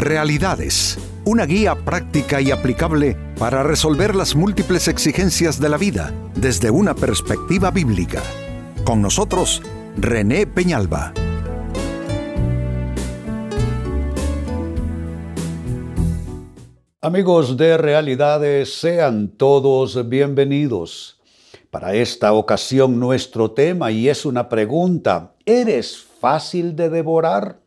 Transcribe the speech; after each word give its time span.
Realidades, 0.00 0.96
una 1.26 1.44
guía 1.44 1.74
práctica 1.74 2.40
y 2.40 2.50
aplicable 2.50 3.18
para 3.38 3.62
resolver 3.62 4.16
las 4.16 4.34
múltiples 4.34 4.88
exigencias 4.88 5.60
de 5.60 5.68
la 5.68 5.76
vida 5.76 6.14
desde 6.34 6.70
una 6.70 6.94
perspectiva 6.94 7.70
bíblica. 7.70 8.22
Con 8.82 9.02
nosotros, 9.02 9.60
René 9.98 10.46
Peñalba. 10.46 11.12
Amigos 17.02 17.58
de 17.58 17.76
Realidades, 17.76 18.80
sean 18.80 19.28
todos 19.28 20.08
bienvenidos. 20.08 21.20
Para 21.70 21.92
esta 21.92 22.32
ocasión 22.32 22.98
nuestro 22.98 23.50
tema, 23.50 23.90
y 23.90 24.08
es 24.08 24.24
una 24.24 24.48
pregunta, 24.48 25.34
¿eres 25.44 26.02
fácil 26.22 26.74
de 26.74 26.88
devorar? 26.88 27.60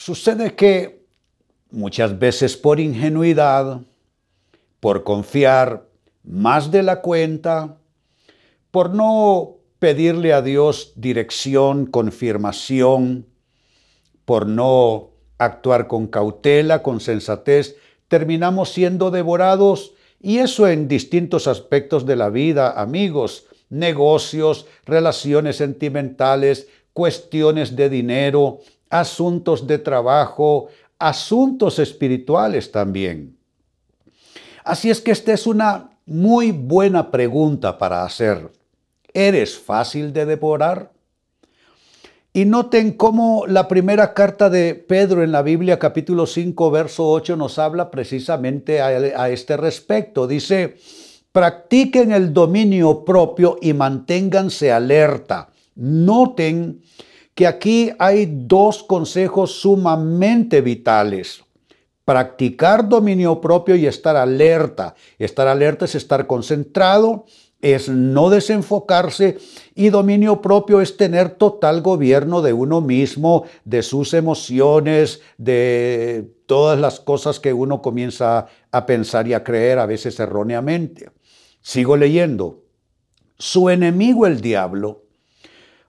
Sucede 0.00 0.54
que 0.54 1.04
muchas 1.70 2.18
veces 2.18 2.56
por 2.56 2.80
ingenuidad, 2.80 3.82
por 4.80 5.04
confiar 5.04 5.90
más 6.24 6.70
de 6.70 6.82
la 6.82 7.02
cuenta, 7.02 7.76
por 8.70 8.94
no 8.94 9.58
pedirle 9.78 10.32
a 10.32 10.40
Dios 10.40 10.94
dirección, 10.96 11.84
confirmación, 11.84 13.26
por 14.24 14.46
no 14.46 15.10
actuar 15.36 15.86
con 15.86 16.06
cautela, 16.06 16.82
con 16.82 17.00
sensatez, 17.00 17.76
terminamos 18.08 18.70
siendo 18.70 19.10
devorados. 19.10 19.92
Y 20.18 20.38
eso 20.38 20.66
en 20.66 20.88
distintos 20.88 21.46
aspectos 21.46 22.06
de 22.06 22.16
la 22.16 22.30
vida, 22.30 22.70
amigos, 22.80 23.48
negocios, 23.68 24.64
relaciones 24.86 25.56
sentimentales, 25.56 26.68
cuestiones 26.94 27.76
de 27.76 27.90
dinero, 27.90 28.60
asuntos 28.90 29.66
de 29.66 29.78
trabajo, 29.78 30.68
asuntos 30.98 31.78
espirituales 31.78 32.70
también. 32.70 33.36
Así 34.64 34.90
es 34.90 35.00
que 35.00 35.12
esta 35.12 35.32
es 35.32 35.46
una 35.46 35.90
muy 36.04 36.50
buena 36.50 37.10
pregunta 37.10 37.78
para 37.78 38.04
hacer. 38.04 38.50
¿Eres 39.14 39.58
fácil 39.58 40.12
de 40.12 40.26
devorar? 40.26 40.90
Y 42.32 42.44
noten 42.44 42.92
cómo 42.92 43.44
la 43.48 43.66
primera 43.66 44.14
carta 44.14 44.50
de 44.50 44.74
Pedro 44.74 45.24
en 45.24 45.32
la 45.32 45.42
Biblia, 45.42 45.80
capítulo 45.80 46.26
5, 46.26 46.70
verso 46.70 47.08
8, 47.08 47.36
nos 47.36 47.58
habla 47.58 47.90
precisamente 47.90 48.80
a, 48.80 49.28
este 49.30 49.56
respecto. 49.56 50.28
Dice, 50.28 50.76
practiquen 51.32 52.12
el 52.12 52.32
dominio 52.32 53.04
propio 53.04 53.58
y 53.60 53.72
manténganse 53.72 54.70
alerta. 54.70 55.48
Noten 55.74 56.82
que 57.40 57.46
aquí 57.46 57.90
hay 57.98 58.30
dos 58.30 58.82
consejos 58.82 59.52
sumamente 59.62 60.60
vitales. 60.60 61.42
Practicar 62.04 62.86
dominio 62.86 63.40
propio 63.40 63.76
y 63.76 63.86
estar 63.86 64.14
alerta. 64.14 64.94
Estar 65.18 65.48
alerta 65.48 65.86
es 65.86 65.94
estar 65.94 66.26
concentrado 66.26 67.24
es 67.62 67.88
no 67.88 68.28
desenfocarse 68.28 69.38
y 69.74 69.88
dominio 69.88 70.42
propio 70.42 70.82
es 70.82 70.98
tener 70.98 71.30
total 71.30 71.80
gobierno 71.80 72.42
de 72.42 72.52
uno 72.52 72.82
mismo, 72.82 73.44
de 73.64 73.82
sus 73.82 74.12
emociones, 74.12 75.22
de 75.38 76.30
todas 76.44 76.78
las 76.78 77.00
cosas 77.00 77.40
que 77.40 77.54
uno 77.54 77.80
comienza 77.80 78.48
a 78.70 78.84
pensar 78.84 79.26
y 79.28 79.32
a 79.32 79.44
creer 79.44 79.78
a 79.78 79.86
veces 79.86 80.20
erróneamente. 80.20 81.08
Sigo 81.62 81.96
leyendo. 81.96 82.64
Su 83.38 83.70
enemigo 83.70 84.26
el 84.26 84.42
diablo 84.42 85.04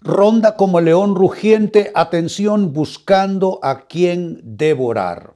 ronda 0.01 0.55
como 0.55 0.81
león 0.81 1.15
rugiente, 1.15 1.91
atención, 1.93 2.73
buscando 2.73 3.59
a 3.61 3.87
quien 3.87 4.41
devorar. 4.43 5.35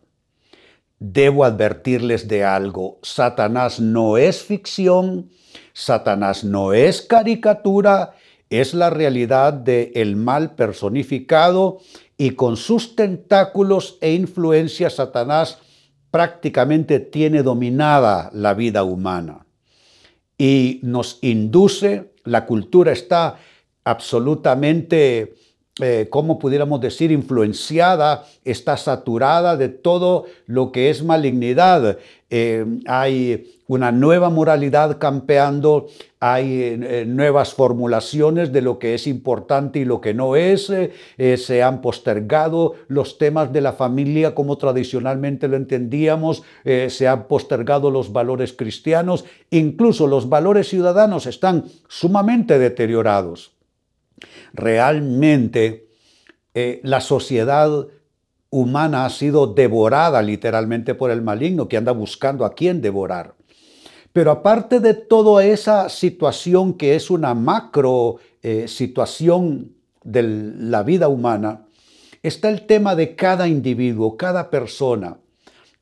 Debo 1.00 1.44
advertirles 1.44 2.28
de 2.28 2.44
algo, 2.44 3.00
Satanás 3.04 3.80
no 3.80 4.18
es 4.18 4.42
ficción, 4.42 5.30
Satanás 5.74 6.44
no 6.44 6.74
es 6.74 7.02
caricatura, 7.02 8.16
es 8.50 8.74
la 8.74 8.90
realidad 8.90 9.54
del 9.54 9.92
el 9.96 10.16
mal 10.16 10.56
personificado 10.56 11.80
y 12.18 12.32
con 12.32 12.58
sus 12.58 12.96
tentáculos 12.96 13.98
e 14.02 14.14
influencias 14.14 14.96
Satanás 14.96 15.60
prácticamente 16.12 17.00
tiene 17.00 17.44
dominada 17.44 18.30
la 18.34 18.54
vida 18.54 18.84
humana 18.84 19.46
y 20.38 20.80
nos 20.84 21.20
induce, 21.22 22.14
la 22.24 22.46
cultura 22.46 22.94
está 22.94 23.38
absolutamente 23.86 25.36
eh, 25.82 26.08
¿cómo 26.10 26.40
pudiéramos 26.40 26.80
decir, 26.80 27.12
influenciada, 27.12 28.24
está 28.46 28.78
saturada 28.78 29.58
de 29.58 29.68
todo 29.68 30.24
lo 30.46 30.72
que 30.72 30.90
es 30.90 31.04
malignidad. 31.04 31.98
Eh, 32.30 32.66
hay 32.88 33.60
una 33.68 33.92
nueva 33.92 34.30
moralidad 34.30 35.00
campeando, 35.00 35.88
hay 36.22 36.80
eh, 36.82 37.04
nuevas 37.06 37.54
formulaciones 37.54 38.54
de 38.54 38.62
lo 38.62 38.80
que 38.80 38.94
es 38.94 39.06
importante 39.06 39.80
y 39.80 39.84
lo 39.86 40.00
que 40.00 40.14
no 40.14 40.38
es, 40.38 40.72
se 41.18 41.64
han 41.64 41.82
postergado 41.82 42.76
los 42.88 43.18
temas 43.18 43.52
de 43.52 43.60
la 43.60 43.74
familia 43.74 44.34
como 44.34 44.58
tradicionalmente 44.58 45.50
lo 45.50 45.58
entendíamos, 45.58 46.44
se 46.64 47.08
han 47.08 47.28
postergado 47.28 47.92
los 47.92 48.14
valores 48.14 48.54
cristianos, 48.54 49.26
incluso 49.50 50.08
los 50.08 50.30
valores 50.30 50.70
ciudadanos 50.70 51.26
están 51.26 51.66
sumamente 51.90 52.60
deteriorados 52.60 53.55
realmente 54.54 55.88
eh, 56.54 56.80
la 56.84 57.02
sociedad 57.02 57.88
humana 58.50 59.06
ha 59.06 59.10
sido 59.10 59.48
devorada 59.48 60.22
literalmente 60.22 60.96
por 60.96 61.12
el 61.12 61.22
maligno 61.22 61.68
que 61.68 61.78
anda 61.78 61.92
buscando 61.92 62.46
a 62.46 62.54
quién 62.54 62.82
devorar. 62.82 63.36
Pero 64.14 64.32
aparte 64.32 64.80
de 64.80 64.94
toda 64.94 65.44
esa 65.44 65.90
situación 65.90 66.74
que 66.76 66.96
es 66.96 67.10
una 67.10 67.34
macro 67.34 68.18
eh, 68.42 68.70
situación 68.70 69.74
de 70.04 70.24
la 70.24 70.84
vida 70.84 71.10
humana, 71.10 71.66
está 72.24 72.48
el 72.48 72.66
tema 72.66 72.96
de 72.96 73.16
cada 73.16 73.50
individuo, 73.50 74.16
cada 74.16 74.50
persona 74.50 75.18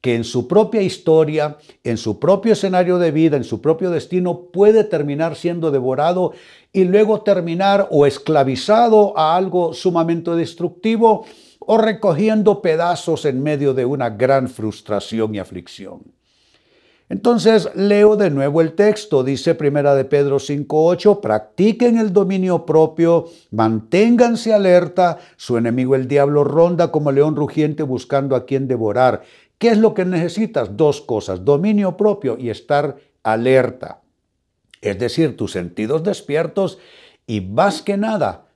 que 0.04 0.16
en 0.16 0.26
su 0.26 0.50
propia 0.50 0.82
historia, 0.82 1.56
en 1.82 1.96
su 1.96 2.20
propio 2.20 2.52
escenario 2.52 2.98
de 2.98 3.12
vida, 3.12 3.38
en 3.38 3.46
su 3.46 3.62
propio 3.62 3.90
destino, 3.90 4.50
puede 4.52 4.84
terminar 4.84 5.38
siendo 5.38 5.72
devorado 5.72 6.34
y 6.74 6.84
luego 6.84 7.22
terminar 7.22 7.88
o 7.90 8.06
esclavizado 8.06 9.18
a 9.18 9.38
algo 9.38 9.74
sumamente 9.74 10.32
destructivo 10.32 11.26
o 11.58 11.78
recogiendo 11.78 12.62
pedazos 12.62 13.24
en 13.24 13.42
medio 13.42 13.74
de 13.74 13.86
una 13.86 14.10
gran 14.10 14.50
frustración 14.50 15.36
y 15.36 15.40
aflicción. 15.40 16.02
Entonces 17.14 17.70
leo 17.76 18.16
de 18.16 18.30
nuevo 18.32 18.60
el 18.60 18.74
texto, 18.74 19.24
dice 19.24 19.56
Primera 19.56 19.94
de 19.94 20.04
Pedro 20.04 20.40
5:8, 20.40 21.22
practiquen 21.22 21.98
el 21.98 22.12
dominio 22.12 22.66
propio, 22.66 23.26
manténganse 23.52 24.52
alerta, 24.52 25.20
su 25.36 25.58
enemigo 25.58 25.96
el 25.96 26.08
diablo 26.08 26.44
ronda 26.44 26.92
como 26.92 27.12
león 27.12 27.36
rugiente 27.36 27.84
buscando 27.84 28.36
a 28.36 28.46
quien 28.46 28.68
devorar. 28.68 29.22
¿Qué 29.58 29.70
es 29.70 29.78
lo 29.78 29.94
que 29.94 30.06
necesitas? 30.06 30.76
Dos 30.76 31.02
cosas, 31.02 31.46
dominio 31.46 31.96
propio 31.98 32.38
y 32.38 32.50
estar 32.50 32.98
alerta. 33.24 34.02
Es 34.82 35.00
decir, 35.00 35.38
tus 35.38 35.52
sentidos 35.54 36.04
despiertos 36.04 36.80
y 37.26 37.42
más 37.42 37.82
que 37.82 37.96
nada, 37.96 38.48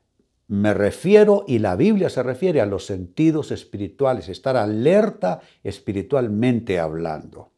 me 0.48 0.74
refiero, 0.74 1.44
y 1.48 1.60
la 1.60 1.76
Biblia 1.76 2.10
se 2.10 2.24
refiere 2.24 2.62
a 2.62 2.66
los 2.66 2.86
sentidos 2.86 3.52
espirituales, 3.52 4.30
estar 4.30 4.56
alerta 4.56 5.42
espiritualmente 5.64 6.80
hablando. 6.80 7.52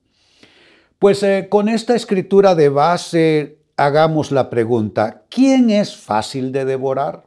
Pues 0.98 1.24
eh, 1.24 1.48
con 1.50 1.70
esta 1.70 1.96
escritura 1.96 2.56
de 2.56 2.70
base 2.70 3.60
hagamos 3.78 4.32
la 4.32 4.50
pregunta, 4.50 5.24
¿quién 5.30 5.70
es 5.70 5.96
fácil 5.96 6.52
de 6.52 6.66
devorar? 6.66 7.26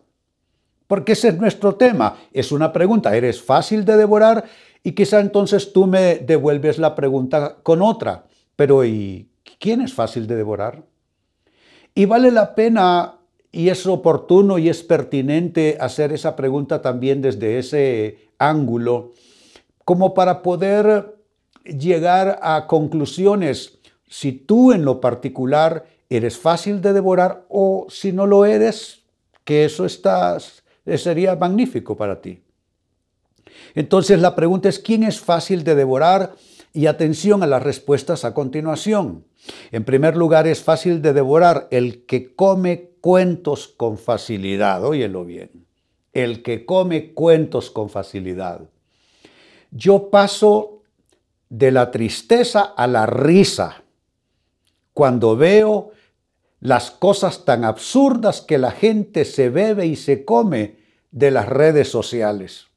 Porque 0.87 1.13
ese 1.13 1.29
es 1.29 1.39
nuestro 1.39 1.77
tema, 1.77 2.19
es 2.33 2.53
una 2.53 2.73
pregunta, 2.73 3.17
¿eres 3.17 3.41
fácil 3.41 3.85
de 3.85 3.97
devorar? 3.97 4.45
Y 4.83 4.93
quizá 4.93 5.21
entonces 5.21 5.73
tú 5.73 5.87
me 5.87 6.17
devuelves 6.17 6.79
la 6.79 6.95
pregunta 6.95 7.59
con 7.63 7.83
otra, 7.83 8.25
pero 8.57 8.85
¿y 8.85 9.29
quién 9.59 9.81
es 9.81 9.95
fácil 9.95 10.27
de 10.27 10.37
devorar? 10.37 10.83
Y 11.95 12.07
vale 12.07 12.31
la 12.31 12.55
pena 12.55 13.19
y 13.53 13.69
es 13.69 13.87
oportuno 13.87 14.59
y 14.59 14.69
es 14.69 14.83
pertinente 14.83 15.77
hacer 15.79 16.13
esa 16.13 16.35
pregunta 16.35 16.81
también 16.81 17.21
desde 17.21 17.59
ese 17.59 18.19
ángulo, 18.39 19.13
como 19.85 20.15
para 20.15 20.43
poder 20.43 21.17
llegar 21.65 22.41
a 22.43 22.67
conclusiones 22.67 23.79
si 24.09 24.33
tú 24.33 24.73
en 24.73 24.85
lo 24.85 25.01
particular 25.01 25.87
eres 26.11 26.39
fácil 26.39 26.81
de 26.81 26.93
devorar 26.93 27.45
o 27.49 27.87
si 27.89 28.13
no 28.13 28.27
lo 28.27 28.45
eres, 28.45 29.05
que 29.45 29.65
eso 29.65 29.87
está, 29.87 30.37
sería 30.97 31.37
magnífico 31.37 31.97
para 31.97 32.21
ti. 32.21 32.43
Entonces 33.75 34.21
la 34.21 34.35
pregunta 34.35 34.69
es, 34.69 34.79
¿quién 34.79 35.03
es 35.03 35.21
fácil 35.21 35.65
de 35.65 35.75
devorar? 35.75 36.35
Y 36.73 36.87
atención 36.87 37.43
a 37.43 37.47
las 37.47 37.63
respuestas 37.63 38.25
a 38.25 38.35
continuación. 38.35 39.25
En 39.73 39.85
primer 39.85 40.17
lugar, 40.17 40.47
es 40.47 40.63
fácil 40.63 41.03
de 41.03 41.13
devorar 41.13 41.69
el 41.71 42.07
que 42.07 42.35
come 42.35 42.93
cuentos 43.01 43.69
con 43.69 43.99
facilidad. 43.99 44.85
Óyelo 44.85 45.25
bien. 45.25 45.51
El 46.13 46.43
que 46.43 46.65
come 46.65 47.13
cuentos 47.13 47.71
con 47.71 47.89
facilidad. 47.89 48.69
yo 49.71 50.11
paso 50.11 50.83
de 51.49 51.71
la 51.71 51.91
tristeza 51.91 52.61
a 52.61 52.87
la 52.87 53.07
risa 53.07 53.83
cuando 54.93 55.37
veo 55.37 55.91
las 56.61 56.91
cosas 56.91 57.45
tan 57.45 57.65
absurdas 57.65 58.41
que 58.41 58.57
la 58.57 58.71
gente 58.71 59.25
se 59.25 59.51
bebe 59.51 59.87
y 59.87 59.97
se 59.97 60.25
come 60.25 60.77
de 61.11 61.31
las 61.31 61.49
redes 61.49 61.89
sociales. 61.89 62.69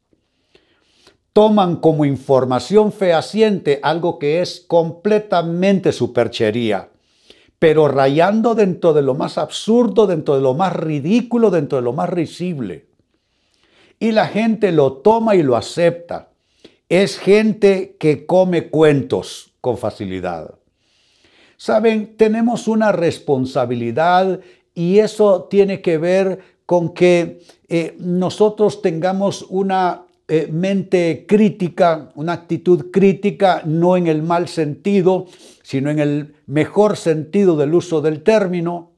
Toman 1.35 1.75
como 1.81 2.05
información 2.05 2.93
fehaciente 2.93 3.81
algo 3.83 4.19
que 4.19 4.39
es 4.39 4.63
completamente 4.65 5.91
superchería, 5.91 6.91
pero 7.59 7.89
rayando 7.89 8.55
dentro 8.55 8.93
de 8.93 9.01
lo 9.01 9.15
más 9.15 9.37
absurdo, 9.37 10.07
dentro 10.07 10.35
de 10.35 10.41
lo 10.41 10.53
más 10.53 10.71
ridículo, 10.73 11.51
dentro 11.51 11.77
de 11.77 11.81
lo 11.81 11.91
más 11.91 12.09
risible. 12.09 12.85
Y 13.99 14.13
la 14.13 14.29
gente 14.29 14.71
lo 14.71 14.93
toma 14.93 15.35
y 15.35 15.43
lo 15.43 15.57
acepta. 15.57 16.29
Es 16.87 17.19
gente 17.19 17.97
que 17.99 18.25
come 18.25 18.69
cuentos 18.69 19.51
con 19.59 19.77
facilidad. 19.77 20.55
Saben, 21.57 22.15
tenemos 22.15 22.69
una 22.69 22.93
responsabilidad 22.93 24.39
y 24.73 24.99
eso 24.99 25.49
tiene 25.49 25.81
que 25.81 25.97
ver 25.97 26.39
con 26.65 26.93
que 26.93 27.41
eh, 27.67 27.93
nosotros 27.99 28.81
tengamos 28.81 29.45
una 29.49 30.04
eh, 30.27 30.49
mente 30.51 31.25
crítica, 31.27 32.09
una 32.15 32.33
actitud 32.33 32.91
crítica, 32.91 33.61
no 33.65 33.97
en 33.97 34.07
el 34.07 34.23
mal 34.23 34.47
sentido, 34.47 35.27
sino 35.63 35.89
en 35.89 35.99
el 35.99 36.35
mejor 36.47 36.97
sentido 36.97 37.55
del 37.57 37.73
uso 37.73 38.01
del 38.01 38.23
término, 38.23 38.91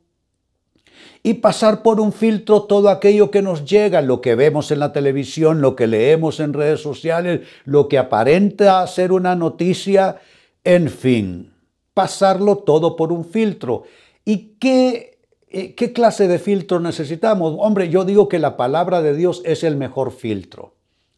y 1.24 1.36
pasar 1.36 1.82
por 1.82 2.00
un 2.00 2.14
filtro 2.14 2.64
todo 2.64 2.90
aquello 2.90 3.32
que 3.32 3.42
nos 3.42 3.66
llega, 3.66 4.02
lo 4.02 4.22
que 4.22 4.36
vemos 4.36 4.72
en 4.72 4.80
la 4.80 4.94
televisión, 4.94 5.62
lo 5.62 5.76
que 5.76 5.88
leemos 5.88 6.40
en 6.40 6.54
redes 6.54 6.82
sociales, 6.82 7.42
lo 7.66 7.90
que 7.90 7.98
aparenta 7.98 8.86
ser 8.88 9.12
una 9.12 9.36
noticia, 9.36 10.22
en 10.64 10.90
fin 10.90 11.58
pasarlo 11.98 12.60
todo 12.60 12.96
por 12.96 13.12
un 13.12 13.26
filtro. 13.26 13.86
¿Y 14.24 14.58
qué, 14.60 15.18
eh, 15.50 15.74
qué 15.74 15.94
clase 15.94 16.28
de 16.28 16.38
filtro 16.38 16.80
necesitamos? 16.80 17.56
Hombre, 17.58 17.90
yo 17.90 18.06
digo 18.06 18.30
que 18.30 18.38
la 18.38 18.56
palabra 18.56 19.02
de 19.02 19.16
Dios 19.16 19.42
es 19.46 19.64
el 19.64 19.78
mejor 19.78 20.12
filtro, 20.12 20.76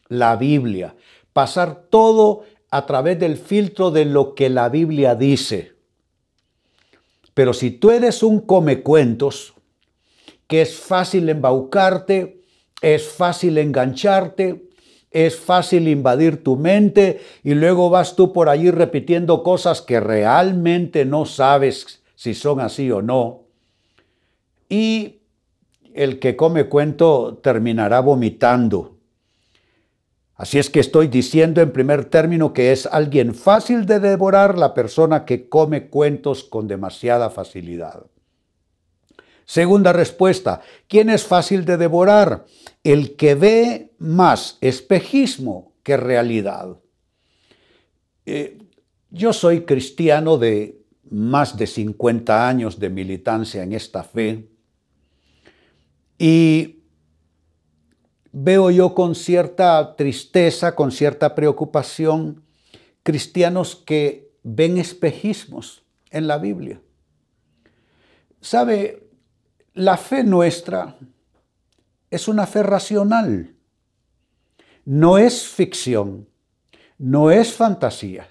la 0.10 0.36
Biblia. 0.36 0.96
Pasar 1.32 1.86
todo 1.90 2.44
a 2.70 2.86
través 2.86 3.18
del 3.20 3.38
filtro 3.38 3.92
de 3.92 4.06
lo 4.06 4.36
que 4.36 4.50
la 4.50 4.68
Biblia 4.68 5.16
dice. 5.16 5.74
Pero 7.34 7.54
si 7.54 7.72
tú 7.72 7.92
eres 7.92 8.22
un 8.22 8.42
comecuentos, 8.42 9.54
que 10.48 10.62
es 10.62 10.76
fácil 10.78 11.30
embaucarte, 11.30 12.42
es 12.82 13.08
fácil 13.08 13.58
engancharte, 13.58 14.70
es 15.12 15.40
fácil 15.40 15.88
invadir 15.88 16.44
tu 16.44 16.56
mente 16.56 17.22
y 17.44 17.54
luego 17.54 17.90
vas 17.90 18.16
tú 18.16 18.34
por 18.34 18.50
allí 18.50 18.70
repitiendo 18.72 19.42
cosas 19.42 19.82
que 19.82 20.00
realmente 20.00 21.06
no 21.06 21.26
sabes 21.26 22.04
si 22.16 22.34
son 22.34 22.60
así 22.60 22.92
o 22.92 23.02
no. 23.02 23.44
Y 24.68 25.20
el 25.94 26.20
que 26.20 26.36
come 26.36 26.66
cuento 26.66 27.40
terminará 27.42 28.02
vomitando. 28.02 28.99
Así 30.40 30.58
es 30.58 30.70
que 30.70 30.80
estoy 30.80 31.10
diciendo 31.10 31.60
en 31.60 31.74
primer 31.74 32.06
término 32.06 32.54
que 32.54 32.72
es 32.72 32.86
alguien 32.86 33.36
fácil 33.36 33.86
de 33.86 34.00
devorar 34.00 34.58
la 34.58 34.74
persona 34.74 35.26
que 35.26 35.50
come 35.50 35.90
cuentos 35.90 36.46
con 36.46 36.66
demasiada 36.66 37.30
facilidad. 37.30 38.06
Segunda 39.44 39.92
respuesta, 39.92 40.62
¿quién 40.88 41.10
es 41.10 41.26
fácil 41.26 41.66
de 41.66 41.76
devorar? 41.76 42.46
El 42.86 43.18
que 43.18 43.36
ve 43.36 43.92
más 43.98 44.58
espejismo 44.62 45.74
que 45.84 45.98
realidad. 45.98 46.78
Eh, 48.26 48.60
yo 49.10 49.34
soy 49.34 49.66
cristiano 49.66 50.38
de 50.38 50.82
más 51.12 51.58
de 51.58 51.68
50 51.68 52.48
años 52.48 52.80
de 52.80 52.90
militancia 52.90 53.62
en 53.62 53.74
esta 53.74 54.04
fe 54.04 54.48
y 56.18 56.79
veo 58.32 58.72
yo 58.72 58.94
con 58.94 59.16
cierta 59.16 59.96
tristeza, 59.96 60.76
con 60.76 60.92
cierta 60.92 61.36
preocupación, 61.36 62.44
cristianos 63.04 63.76
que 63.76 64.32
ven 64.44 64.78
espejismos 64.78 65.84
en 66.12 66.28
la 66.28 66.38
Biblia. 66.38 66.82
¿Sabe? 68.42 69.10
La 69.74 69.98
fe 69.98 70.24
nuestra 70.24 70.98
es 72.10 72.28
una 72.28 72.48
fe 72.48 72.64
racional. 72.64 73.56
No 74.86 75.18
es 75.18 75.48
ficción, 75.48 76.28
no 76.98 77.32
es 77.32 77.54
fantasía. 77.54 78.28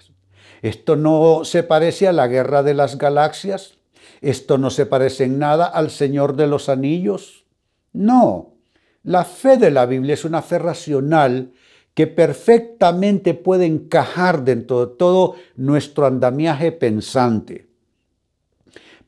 Esto 0.61 0.95
no 0.95 1.45
se 1.45 1.63
parece 1.63 2.07
a 2.07 2.11
la 2.11 2.27
guerra 2.27 2.63
de 2.63 2.73
las 2.73 2.97
galaxias, 2.97 3.77
esto 4.21 4.57
no 4.57 4.69
se 4.69 4.85
parece 4.85 5.23
en 5.23 5.39
nada 5.39 5.65
al 5.65 5.89
Señor 5.89 6.35
de 6.35 6.47
los 6.47 6.67
Anillos. 6.67 7.45
No, 7.93 8.58
la 9.03 9.23
fe 9.25 9.57
de 9.57 9.71
la 9.71 9.85
Biblia 9.85 10.13
es 10.13 10.25
una 10.25 10.41
fe 10.41 10.59
racional 10.59 11.51
que 11.93 12.07
perfectamente 12.07 13.33
puede 13.33 13.65
encajar 13.65 14.43
dentro 14.43 14.85
de 14.85 14.95
todo 14.95 15.35
nuestro 15.55 16.05
andamiaje 16.05 16.71
pensante. 16.71 17.67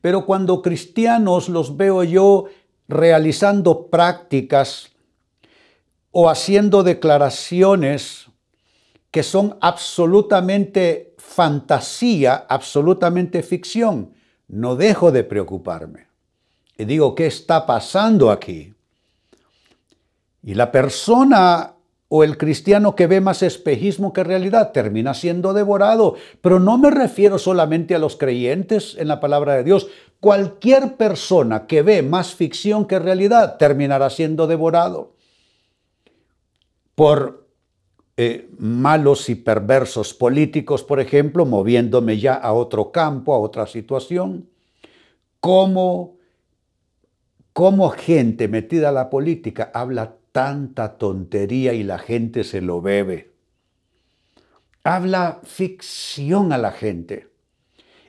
Pero 0.00 0.26
cuando 0.26 0.60
cristianos 0.62 1.48
los 1.48 1.76
veo 1.76 2.02
yo 2.04 2.46
realizando 2.88 3.86
prácticas 3.86 4.90
o 6.10 6.28
haciendo 6.28 6.82
declaraciones 6.82 8.26
que 9.10 9.22
son 9.22 9.56
absolutamente 9.60 11.14
fantasía, 11.18 12.46
absolutamente 12.48 13.42
ficción, 13.42 14.12
no 14.48 14.74
dejo 14.74 15.12
de 15.12 15.24
preocuparme. 15.24 16.08
Y 16.76 16.84
digo, 16.84 17.14
¿qué 17.14 17.26
está 17.26 17.64
pasando 17.64 18.30
aquí? 18.30 18.74
Y 20.42 20.54
la 20.54 20.72
persona 20.72 21.74
o 22.14 22.24
el 22.24 22.36
cristiano 22.36 22.94
que 22.94 23.06
ve 23.06 23.22
más 23.22 23.42
espejismo 23.42 24.12
que 24.12 24.22
realidad 24.22 24.72
termina 24.72 25.14
siendo 25.14 25.54
devorado. 25.54 26.16
Pero 26.42 26.60
no 26.60 26.76
me 26.76 26.90
refiero 26.90 27.38
solamente 27.38 27.94
a 27.94 27.98
los 27.98 28.16
creyentes 28.16 28.96
en 28.98 29.08
la 29.08 29.18
palabra 29.18 29.54
de 29.54 29.64
Dios. 29.64 29.88
Cualquier 30.20 30.96
persona 30.98 31.66
que 31.66 31.80
ve 31.80 32.02
más 32.02 32.34
ficción 32.34 32.86
que 32.86 32.98
realidad 32.98 33.56
terminará 33.56 34.10
siendo 34.10 34.46
devorado 34.46 35.14
por 36.94 37.46
eh, 38.18 38.50
malos 38.58 39.30
y 39.30 39.34
perversos 39.34 40.12
políticos, 40.12 40.84
por 40.84 41.00
ejemplo, 41.00 41.46
moviéndome 41.46 42.18
ya 42.18 42.34
a 42.34 42.52
otro 42.52 42.92
campo, 42.92 43.34
a 43.34 43.38
otra 43.38 43.66
situación. 43.66 44.50
Como, 45.40 46.18
como 47.54 47.88
gente 47.88 48.48
metida 48.48 48.90
a 48.90 48.92
la 48.92 49.08
política 49.08 49.70
habla 49.72 50.16
tanta 50.32 50.98
tontería 50.98 51.74
y 51.74 51.82
la 51.82 51.98
gente 51.98 52.42
se 52.42 52.60
lo 52.60 52.80
bebe. 52.80 53.32
Habla 54.82 55.40
ficción 55.44 56.52
a 56.52 56.58
la 56.58 56.72
gente. 56.72 57.28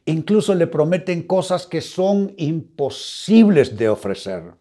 Incluso 0.06 0.56
le 0.56 0.68
prometen 0.68 1.24
cosas 1.24 1.68
que 1.68 1.82
son 1.82 2.34
imposibles 2.38 3.77
de 3.77 3.89
ofrecer. 3.89 4.56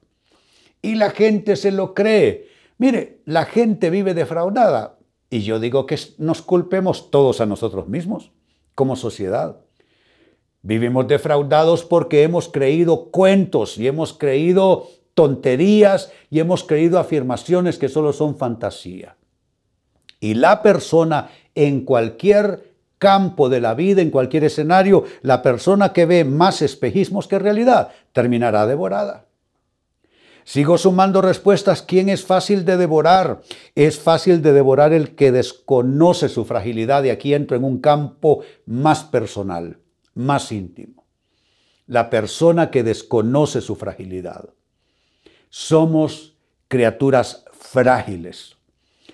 Y 0.82 0.96
la 0.96 1.10
gente 1.10 1.56
se 1.56 1.72
lo 1.72 1.94
cree. 1.94 2.48
Mire, 2.78 3.20
la 3.24 3.44
gente 3.44 3.90
vive 3.90 4.14
defraudada. 4.14 4.98
Y 5.30 5.42
yo 5.42 5.58
digo 5.58 5.86
que 5.86 5.98
nos 6.18 6.42
culpemos 6.42 7.10
todos 7.10 7.40
a 7.40 7.46
nosotros 7.46 7.88
mismos 7.88 8.32
como 8.74 8.96
sociedad. 8.96 9.60
Vivimos 10.62 11.08
defraudados 11.08 11.84
porque 11.84 12.22
hemos 12.22 12.48
creído 12.48 13.10
cuentos 13.10 13.78
y 13.78 13.86
hemos 13.86 14.12
creído 14.12 14.88
tonterías 15.14 16.12
y 16.30 16.40
hemos 16.40 16.64
creído 16.64 16.98
afirmaciones 16.98 17.78
que 17.78 17.88
solo 17.88 18.12
son 18.12 18.36
fantasía. 18.36 19.16
Y 20.20 20.34
la 20.34 20.62
persona 20.62 21.30
en 21.54 21.84
cualquier 21.84 22.72
campo 22.98 23.48
de 23.48 23.60
la 23.60 23.74
vida, 23.74 24.00
en 24.00 24.10
cualquier 24.10 24.44
escenario, 24.44 25.04
la 25.22 25.42
persona 25.42 25.92
que 25.92 26.06
ve 26.06 26.24
más 26.24 26.62
espejismos 26.62 27.26
que 27.26 27.38
realidad, 27.38 27.90
terminará 28.12 28.66
devorada. 28.66 29.26
Sigo 30.44 30.78
sumando 30.78 31.20
respuestas. 31.20 31.82
¿Quién 31.82 32.08
es 32.08 32.24
fácil 32.24 32.64
de 32.64 32.76
devorar? 32.76 33.42
Es 33.74 33.98
fácil 33.98 34.42
de 34.42 34.52
devorar 34.52 34.92
el 34.92 35.14
que 35.14 35.32
desconoce 35.32 36.28
su 36.28 36.44
fragilidad 36.44 37.04
y 37.04 37.10
aquí 37.10 37.34
entro 37.34 37.56
en 37.56 37.64
un 37.64 37.80
campo 37.80 38.42
más 38.66 39.04
personal, 39.04 39.78
más 40.14 40.52
íntimo. 40.52 41.04
La 41.86 42.10
persona 42.10 42.70
que 42.70 42.82
desconoce 42.82 43.60
su 43.60 43.76
fragilidad. 43.76 44.50
Somos 45.54 46.34
criaturas 46.68 47.44
frágiles. 47.52 48.56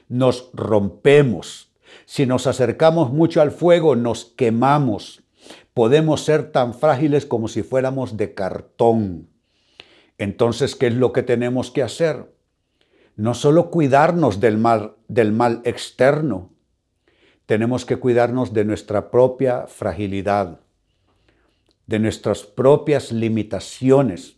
Nos 0.08 0.50
rompemos. 0.54 1.72
Si 2.06 2.26
nos 2.26 2.46
acercamos 2.46 3.12
mucho 3.12 3.40
al 3.40 3.50
fuego, 3.50 3.96
nos 3.96 4.24
quemamos. 4.24 5.24
Podemos 5.74 6.20
ser 6.20 6.52
tan 6.52 6.74
frágiles 6.74 7.26
como 7.26 7.48
si 7.48 7.64
fuéramos 7.64 8.16
de 8.16 8.34
cartón. 8.34 9.28
Entonces, 10.16 10.76
¿qué 10.76 10.86
es 10.86 10.94
lo 10.94 11.12
que 11.12 11.24
tenemos 11.24 11.72
que 11.72 11.82
hacer? 11.82 12.32
No 13.16 13.34
solo 13.34 13.68
cuidarnos 13.72 14.38
del 14.38 14.58
mal, 14.58 14.94
del 15.08 15.32
mal 15.32 15.60
externo, 15.64 16.52
tenemos 17.46 17.84
que 17.84 17.96
cuidarnos 17.96 18.52
de 18.52 18.64
nuestra 18.64 19.10
propia 19.10 19.66
fragilidad, 19.66 20.60
de 21.88 21.98
nuestras 21.98 22.44
propias 22.44 23.10
limitaciones, 23.10 24.37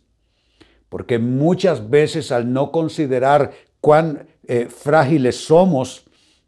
porque 0.91 1.19
muchas 1.19 1.89
veces 1.89 2.33
al 2.33 2.51
no 2.51 2.69
considerar 2.69 3.51
cuán 3.79 4.27
eh, 4.45 4.67
frágiles 4.69 5.37
somos, 5.45 6.03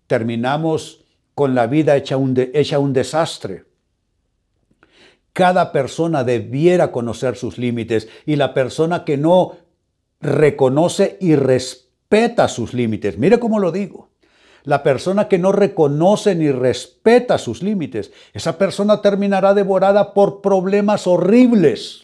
terminamos 0.06 1.06
con 1.34 1.56
la 1.56 1.66
vida 1.66 1.96
hecha 1.96 2.18
un, 2.18 2.36
hecha 2.54 2.78
un 2.78 2.92
desastre. 2.92 3.64
Cada 5.32 5.72
persona 5.72 6.26
debiera 6.26 6.92
conocer 6.92 7.38
sus 7.38 7.58
límites 7.58 8.10
y 8.26 8.36
la 8.36 8.54
persona 8.54 9.06
que 9.06 9.16
no 9.16 9.56
reconoce 10.20 11.18
y 11.22 11.38
respeta 11.38 12.50
sus 12.50 12.74
límites, 12.74 13.18
mire 13.18 13.40
cómo 13.40 13.60
lo 13.60 13.72
digo, 13.72 14.10
la 14.64 14.84
persona 14.84 15.30
que 15.30 15.40
no 15.40 15.54
reconoce 15.54 16.36
ni 16.36 16.52
respeta 16.52 17.38
sus 17.38 17.64
límites, 17.64 18.12
esa 18.34 18.58
persona 18.58 19.02
terminará 19.02 19.54
devorada 19.54 20.14
por 20.14 20.42
problemas 20.42 21.08
horribles. 21.08 22.03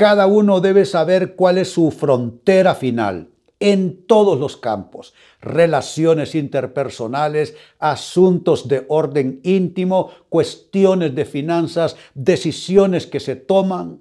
Cada 0.00 0.26
uno 0.26 0.62
debe 0.62 0.86
saber 0.86 1.36
cuál 1.36 1.58
es 1.58 1.72
su 1.74 1.90
frontera 1.90 2.74
final 2.74 3.28
en 3.58 4.06
todos 4.06 4.40
los 4.40 4.56
campos, 4.56 5.12
relaciones 5.42 6.34
interpersonales, 6.34 7.54
asuntos 7.78 8.66
de 8.66 8.86
orden 8.88 9.40
íntimo, 9.42 10.10
cuestiones 10.30 11.14
de 11.14 11.26
finanzas, 11.26 11.96
decisiones 12.14 13.06
que 13.06 13.20
se 13.20 13.36
toman. 13.36 14.00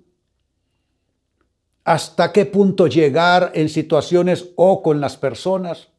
¿Hasta 1.83 2.31
qué 2.31 2.45
punto 2.45 2.87
llegar 2.87 3.51
en 3.53 3.67
situaciones 3.67 4.51
o 4.55 4.81
con 4.81 5.01
las 5.01 5.17
personas? 5.17 5.89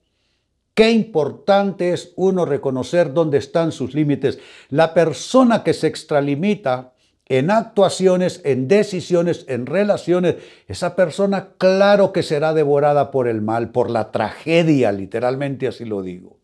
Qué 0.73 0.93
importante 0.93 1.93
es 1.93 2.15
uno 2.17 2.47
reconocer 2.47 3.13
dónde 3.13 3.37
están 3.37 3.71
sus 3.71 3.93
límites. 3.93 4.39
La 4.71 4.95
persona 4.95 5.63
que 5.63 5.75
se 5.75 5.89
extralimita 5.89 6.95
en 7.31 7.53
actuaciones, 7.53 8.41
en 8.43 8.67
decisiones, 8.67 9.45
en 9.47 9.67
relaciones, 9.67 10.35
esa 10.67 10.97
persona 10.97 11.51
claro 11.59 12.13
que 12.13 12.25
será 12.25 12.55
devorada 12.55 13.13
por 13.13 13.29
el 13.29 13.41
mal, 13.41 13.71
por 13.71 13.89
la 13.89 14.11
tragedia, 14.11 14.91
literalmente 14.91 15.69
así 15.69 15.85
lo 15.85 16.03
digo, 16.03 16.39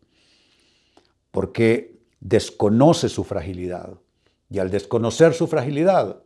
porque 1.31 1.99
desconoce 2.21 3.09
su 3.09 3.25
fragilidad. 3.25 3.95
Y 4.49 4.59
al 4.59 4.71
desconocer 4.71 5.33
su 5.33 5.47
fragilidad, 5.47 6.19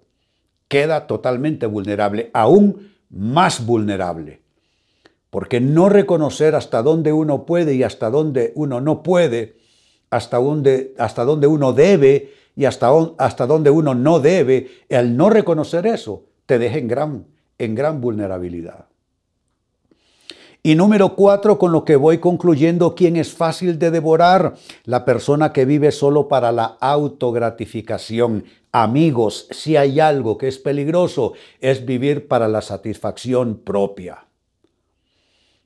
queda 0.67 1.07
totalmente 1.07 1.65
vulnerable, 1.65 2.29
aún 2.31 2.93
más 3.09 3.65
vulnerable. 3.65 4.41
Porque 5.31 5.59
no 5.59 5.89
reconocer 5.89 6.53
hasta 6.53 6.83
dónde 6.83 7.11
uno 7.11 7.47
puede 7.47 7.73
y 7.73 7.81
hasta 7.81 8.11
dónde 8.11 8.51
uno 8.53 8.79
no 8.79 9.01
puede, 9.01 9.57
hasta 10.11 10.37
dónde, 10.37 10.93
hasta 10.99 11.25
dónde 11.25 11.47
uno 11.47 11.73
debe 11.73 12.40
y 12.61 12.65
hasta, 12.65 12.91
hasta 13.17 13.47
donde 13.47 13.71
uno 13.71 13.95
no 13.95 14.19
debe, 14.19 14.69
el 14.87 15.17
no 15.17 15.31
reconocer 15.31 15.87
eso 15.87 16.25
te 16.45 16.59
deja 16.59 16.77
en 16.77 16.87
gran, 16.87 17.25
en 17.57 17.73
gran 17.73 17.99
vulnerabilidad. 17.99 18.85
Y 20.61 20.75
número 20.75 21.15
cuatro, 21.15 21.57
con 21.57 21.71
lo 21.71 21.83
que 21.83 21.95
voy 21.95 22.19
concluyendo, 22.19 22.93
¿quién 22.93 23.15
es 23.15 23.33
fácil 23.33 23.79
de 23.79 23.89
devorar? 23.89 24.53
La 24.83 25.05
persona 25.05 25.51
que 25.53 25.65
vive 25.65 25.91
solo 25.91 26.27
para 26.27 26.51
la 26.51 26.77
autogratificación. 26.79 28.43
Amigos, 28.71 29.47
si 29.49 29.75
hay 29.75 29.99
algo 29.99 30.37
que 30.37 30.47
es 30.47 30.59
peligroso, 30.59 31.33
es 31.61 31.83
vivir 31.83 32.27
para 32.27 32.47
la 32.47 32.61
satisfacción 32.61 33.55
propia. 33.65 34.27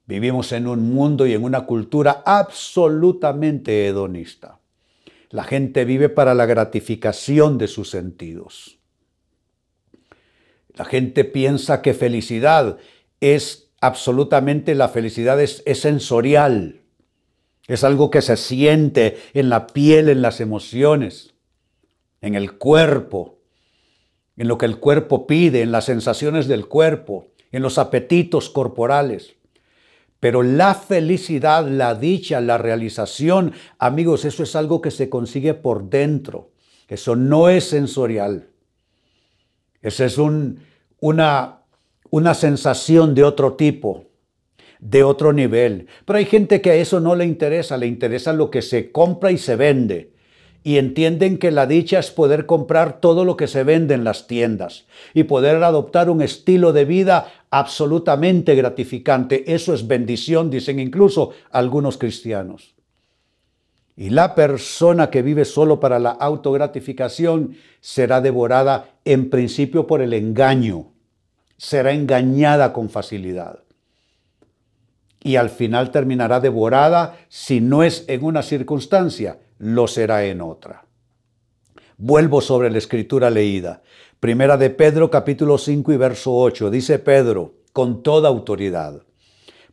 Vivimos 0.05 0.53
en 0.53 0.65
un 0.65 0.93
mundo 0.93 1.27
y 1.27 1.33
en 1.33 1.43
una 1.43 1.65
cultura 1.65 2.23
absolutamente 2.25 3.85
hedonista. 3.85 4.59
La 5.35 5.43
gente 5.43 5.83
vive 5.83 6.07
para 6.07 6.33
la 6.33 6.45
gratificación 6.45 7.57
de 7.57 7.67
sus 7.67 7.89
sentidos. 7.89 8.79
La 10.75 10.85
gente 10.85 11.25
piensa 11.25 11.81
que 11.81 11.93
felicidad 11.93 12.77
es 13.19 13.69
absolutamente, 13.81 14.75
la 14.75 14.87
felicidad 14.87 15.41
es, 15.41 15.61
sensorial. 15.73 16.83
Es 17.67 17.83
algo 17.83 18.11
que 18.11 18.21
se 18.21 18.37
siente 18.37 19.17
en 19.33 19.49
la 19.49 19.67
piel, 19.67 20.07
en 20.07 20.21
las 20.21 20.39
emociones, 20.39 21.33
en 22.21 22.35
el 22.35 22.57
cuerpo, 22.57 23.39
en 24.37 24.47
lo 24.47 24.57
que 24.57 24.67
el 24.67 24.79
cuerpo 24.79 25.27
pide, 25.27 25.63
en 25.63 25.73
las 25.73 25.83
sensaciones 25.83 26.47
del 26.47 26.69
cuerpo, 26.69 27.27
en 27.51 27.61
los 27.61 27.77
apetitos 27.77 28.49
corporales. 28.49 29.35
Pero 30.25 30.41
la 30.41 30.73
felicidad, 30.73 31.67
la 31.67 31.93
dicha, 31.93 32.41
la 32.41 32.57
realización, 32.57 33.53
amigos, 33.77 34.25
eso 34.25 34.41
es 34.41 34.55
algo 34.55 34.81
que 34.81 34.89
se 34.89 35.07
consigue 35.07 35.53
por 35.53 35.87
dentro. 35.87 36.49
Eso 36.87 37.15
no 37.15 37.47
es 37.47 37.65
sensorial. 37.65 38.47
Esa 39.83 40.05
es 40.05 40.17
una, 40.17 41.59
una 42.09 42.33
sensación 42.33 43.13
de 43.13 43.23
otro 43.23 43.53
tipo, 43.53 44.05
de 44.79 45.03
otro 45.03 45.31
nivel. 45.31 45.89
Pero 46.05 46.17
hay 46.17 46.25
gente 46.25 46.59
que 46.59 46.71
a 46.71 46.75
eso 46.75 46.99
no 46.99 47.13
le 47.13 47.25
interesa, 47.25 47.77
le 47.77 47.85
interesa 47.85 48.33
lo 48.33 48.49
que 48.49 48.63
se 48.63 48.91
compra 48.91 49.31
y 49.31 49.37
se 49.37 49.55
vende 49.55 50.15
y 50.65 50.79
entienden 50.79 51.37
que 51.37 51.51
la 51.51 51.67
dicha 51.67 51.99
es 51.99 52.09
poder 52.09 52.47
comprar 52.47 52.99
todo 52.99 53.23
lo 53.23 53.37
que 53.37 53.45
se 53.45 53.63
vende 53.63 53.93
en 53.93 54.03
las 54.03 54.25
tiendas 54.25 54.87
y 55.13 55.25
poder 55.25 55.63
adoptar 55.63 56.09
un 56.09 56.23
estilo 56.23 56.73
de 56.73 56.85
vida 56.85 57.31
absolutamente 57.57 58.53
gratificante. 58.53 59.53
Eso 59.53 59.73
es 59.73 59.87
bendición, 59.87 60.49
dicen 60.49 60.77
incluso 60.77 61.31
algunos 61.51 61.97
cristianos. 61.97 62.75
Y 63.95 64.09
la 64.09 64.35
persona 64.35 65.09
que 65.09 65.21
vive 65.21 65.45
solo 65.45 65.79
para 65.79 65.97
la 65.97 66.09
autogratificación 66.09 67.55
será 67.79 68.19
devorada 68.19 68.89
en 69.05 69.29
principio 69.29 69.87
por 69.87 70.01
el 70.01 70.11
engaño, 70.11 70.91
será 71.55 71.93
engañada 71.93 72.73
con 72.73 72.89
facilidad. 72.89 73.59
Y 75.23 75.37
al 75.37 75.49
final 75.49 75.91
terminará 75.91 76.41
devorada 76.41 77.17
si 77.29 77.61
no 77.61 77.83
es 77.83 78.03
en 78.09 78.25
una 78.25 78.43
circunstancia, 78.43 79.39
lo 79.59 79.87
será 79.87 80.25
en 80.25 80.41
otra. 80.41 80.83
Vuelvo 81.97 82.41
sobre 82.41 82.69
la 82.69 82.79
escritura 82.79 83.29
leída. 83.29 83.81
Primera 84.19 84.57
de 84.57 84.69
Pedro 84.69 85.11
capítulo 85.11 85.57
5 85.57 85.91
y 85.91 85.97
verso 85.97 86.33
8. 86.33 86.69
Dice 86.71 86.99
Pedro, 86.99 87.55
con 87.73 88.01
toda 88.01 88.29
autoridad. 88.29 89.01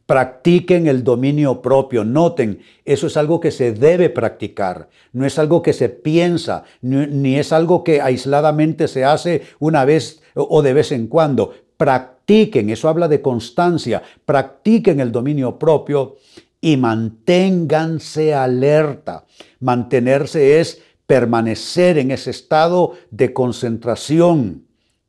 Practiquen 0.04 0.88
el 0.88 1.04
dominio 1.04 1.62
propio. 1.62 2.04
Noten, 2.04 2.60
eso 2.84 3.06
es 3.06 3.16
algo 3.16 3.38
que 3.38 3.52
se 3.52 3.72
debe 3.72 4.10
practicar. 4.10 4.88
No 5.12 5.24
es 5.24 5.38
algo 5.38 5.62
que 5.62 5.72
se 5.72 5.88
piensa, 5.88 6.64
ni, 6.82 7.36
es 7.36 7.52
algo 7.52 7.84
que 7.84 8.00
aisladamente 8.00 8.88
se 8.88 9.04
hace 9.04 9.42
una 9.60 9.84
vez 9.84 10.20
o 10.34 10.60
de 10.60 10.74
vez 10.74 10.90
en 10.90 11.06
cuando. 11.06 11.54
Practiquen, 11.76 12.68
eso 12.68 12.88
habla 12.88 13.06
de 13.06 13.22
constancia. 13.22 14.02
Practiquen 14.26 14.98
el 14.98 15.12
dominio 15.12 15.58
propio 15.58 16.16
y 16.60 16.76
manténganse 16.76 18.34
alerta. 18.34 19.24
Mantenerse 19.60 20.60
es 20.60 20.82
permanecer 21.06 21.98
en 21.98 22.10
ese 22.10 22.30
estado 22.30 22.92
de 23.10 23.32
concentración, 23.32 24.66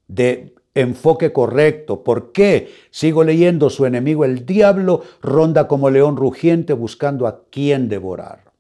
de 0.08 0.54
enfoque 0.76 1.32
correcto. 1.32 2.04
¿Por 2.04 2.32
qué? 2.32 2.72
Sigo 2.92 3.24
leyendo, 3.24 3.70
su 3.70 3.86
enemigo 3.86 4.26
el 4.26 4.46
diablo 4.46 5.04
ronda 5.22 5.68
como 5.68 5.90
león 5.90 6.18
rugiente 6.18 6.74
buscando 6.74 7.28
a 7.28 7.44
quien 7.50 7.90
devorar. 7.90 8.52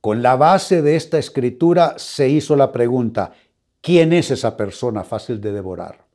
Con 0.00 0.22
la 0.22 0.36
base 0.36 0.80
de 0.80 0.96
esta 0.96 1.18
escritura 1.18 1.94
se 1.98 2.28
hizo 2.28 2.54
la 2.54 2.70
pregunta, 2.70 3.32
¿quién 3.80 4.12
es 4.12 4.30
esa 4.30 4.56
persona 4.56 5.02
fácil 5.02 5.40
de 5.40 5.52
devorar? 5.52 6.06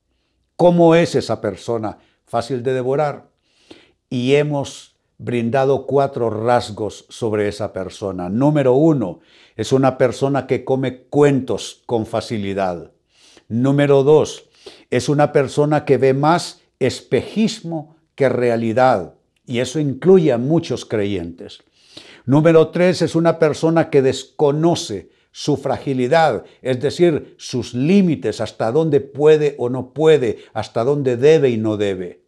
¿Cómo 0.55 0.95
es 0.95 1.15
esa 1.15 1.41
persona 1.41 1.97
fácil 2.25 2.63
de 2.63 2.73
devorar? 2.73 3.27
Y 4.09 4.35
hemos 4.35 4.92
brindado 5.17 5.85
cuatro 5.85 6.29
rasgos 6.29 7.05
sobre 7.09 7.47
esa 7.47 7.73
persona. 7.73 8.29
Número 8.29 8.73
uno, 8.73 9.19
es 9.55 9.71
una 9.71 9.97
persona 9.97 10.47
que 10.47 10.65
come 10.65 11.03
cuentos 11.03 11.83
con 11.85 12.05
facilidad. 12.05 12.91
Número 13.47 14.03
dos, 14.03 14.49
es 14.89 15.09
una 15.09 15.31
persona 15.31 15.85
que 15.85 15.97
ve 15.97 16.13
más 16.13 16.61
espejismo 16.79 17.95
que 18.15 18.29
realidad. 18.29 19.15
Y 19.45 19.59
eso 19.59 19.79
incluye 19.79 20.31
a 20.31 20.37
muchos 20.37 20.85
creyentes. 20.85 21.59
Número 22.25 22.69
tres, 22.69 23.01
es 23.01 23.15
una 23.15 23.39
persona 23.39 23.89
que 23.89 24.01
desconoce 24.01 25.09
su 25.31 25.57
fragilidad, 25.57 26.45
es 26.61 26.79
decir, 26.79 27.35
sus 27.37 27.73
límites, 27.73 28.39
hasta 28.39 28.71
dónde 28.71 29.01
puede 29.01 29.55
o 29.57 29.67
no 29.67 29.91
puede, 29.91 30.37
hasta 30.53 30.83
dónde 30.83 31.17
debe 31.17 31.49
y 31.49 31.57
no 31.57 31.75
debe. 31.75 32.21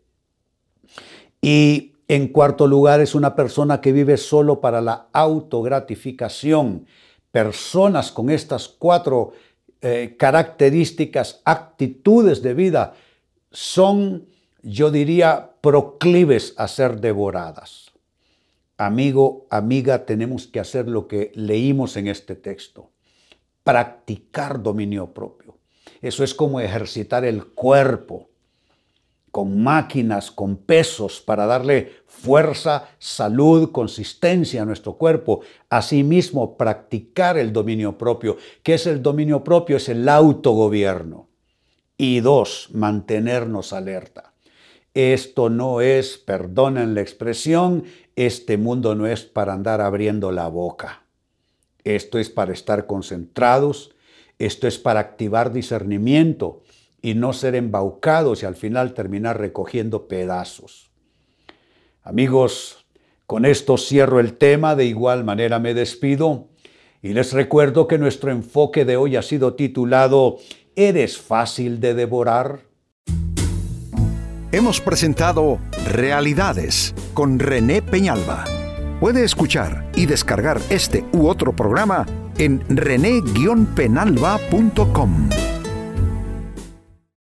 Y 1.40 1.95
en 2.08 2.28
cuarto 2.28 2.68
lugar, 2.68 3.02
es 3.02 3.16
una 3.16 3.36
persona 3.36 3.82
que 3.82 3.92
vive 3.92 4.18
solo 4.18 4.62
para 4.62 4.82
la 4.82 5.08
autogratificación. 5.12 6.86
Personas 7.32 8.12
con 8.12 8.30
estas 8.30 8.68
cuatro 8.68 9.34
eh, 9.82 10.16
características, 10.18 11.42
actitudes 11.46 12.42
de 12.42 12.54
vida, 12.54 12.94
son, 13.52 14.28
yo 14.62 14.92
diría, 14.92 15.52
proclives 15.62 16.54
a 16.58 16.68
ser 16.68 17.00
devoradas. 17.00 17.92
amigo, 18.78 19.48
amiga, 19.50 20.06
tenemos 20.06 20.48
que 20.48 20.60
hacer 20.60 20.90
lo 20.90 21.08
que 21.08 21.32
leímos 21.34 21.96
en 21.96 22.08
este 22.08 22.36
texto. 22.36 22.90
Practicar 23.64 24.62
dominio 24.62 25.14
propio. 25.14 25.58
Eso 26.02 26.24
es 26.24 26.34
como 26.34 26.60
ejercitar 26.60 27.24
el 27.24 27.46
cuerpo 27.46 28.30
con 29.36 29.62
máquinas, 29.62 30.32
con 30.32 30.56
pesos 30.56 31.20
para 31.20 31.46
darle 31.46 31.92
fuerza, 32.08 32.88
salud, 33.00 33.74
consistencia 33.74 34.62
a 34.62 34.66
nuestro 34.66 34.94
cuerpo. 34.94 35.42
Asimismo, 35.70 36.56
practicar 36.56 37.38
el 37.38 37.52
dominio 37.52 37.98
propio. 37.98 38.38
¿Qué 38.64 38.76
es 38.76 38.88
el 38.88 39.04
dominio 39.04 39.44
propio? 39.44 39.76
Es 39.76 39.90
el 39.90 40.08
autogobierno. 40.08 41.28
Y 41.98 42.22
dos, 42.22 42.70
mantenernos 42.72 43.74
alerta. 43.74 44.32
Esto 44.94 45.50
no 45.50 45.82
es, 45.82 46.18
perdonen 46.18 46.96
la 46.96 47.02
expresión, 47.02 47.84
este 48.16 48.56
mundo 48.56 48.96
no 48.96 49.06
es 49.06 49.26
para 49.26 49.52
andar 49.52 49.82
abriendo 49.82 50.32
la 50.32 50.48
boca. 50.48 51.04
Esto 51.84 52.20
es 52.20 52.30
para 52.30 52.54
estar 52.54 52.86
concentrados, 52.88 53.94
esto 54.40 54.66
es 54.66 54.78
para 54.78 55.02
activar 55.02 55.52
discernimiento 55.52 56.62
y 57.06 57.14
no 57.14 57.32
ser 57.34 57.54
embaucados 57.54 58.42
y 58.42 58.48
al 58.48 58.56
final 58.56 58.96
terminar 58.96 59.40
recogiendo 59.40 60.08
pedazos. 60.08 60.90
Amigos, 62.02 62.84
con 63.28 63.46
esto 63.46 63.78
cierro 63.78 64.20
el 64.20 64.34
tema, 64.34 64.76
de 64.76 64.86
igual 64.86 65.24
manera 65.24 65.60
me 65.60 65.76
despido 65.76 66.48
y 67.04 67.10
les 67.10 67.32
recuerdo 67.32 67.88
que 67.88 68.00
nuestro 68.00 68.32
enfoque 68.32 68.86
de 68.86 68.98
hoy 68.98 69.18
ha 69.18 69.22
sido 69.22 69.54
titulado 69.54 70.38
¿Eres 70.76 71.20
fácil 71.20 71.80
de 71.80 71.94
devorar? 71.94 72.62
hemos 74.52 74.82
presentado 74.82 75.60
Realidades 75.92 76.96
con 77.14 77.38
René 77.38 77.84
Peñalba. 77.84 78.46
Puede 79.00 79.24
escuchar 79.24 79.92
y 79.96 80.08
descargar 80.08 80.60
este 80.72 81.06
u 81.14 81.28
otro 81.28 81.56
programa 81.56 82.08
en 82.40 82.64
rene-penalba.com. 82.68 85.30